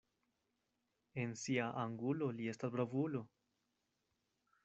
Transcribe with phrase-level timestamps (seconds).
[1.23, 3.25] En sia angulo li estas bravulo.